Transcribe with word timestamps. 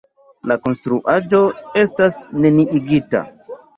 La 0.51 0.55
konstruaĵo 0.67 1.41
estis 1.83 2.17
neniigita. 2.47 3.23